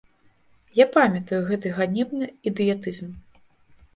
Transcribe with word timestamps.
Я 0.77 0.85
памятаю 0.95 1.39
гэты 1.49 1.73
ганебны 1.77 2.31
ідыятызм. 2.53 3.13